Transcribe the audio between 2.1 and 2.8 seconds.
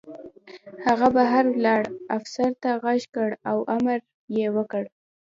افسر ته